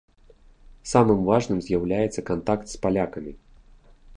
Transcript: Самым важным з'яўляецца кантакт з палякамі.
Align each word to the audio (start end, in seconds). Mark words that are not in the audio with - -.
Самым 0.91 1.19
важным 1.29 1.59
з'яўляецца 1.67 2.25
кантакт 2.31 2.65
з 2.73 2.81
палякамі. 2.87 3.33